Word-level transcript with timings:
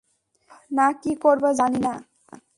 ওহ, 0.51 0.61
না 0.71 0.87
কী 1.01 1.11
করবো, 1.15 1.49
জানি 1.53 1.79
না! 1.85 1.93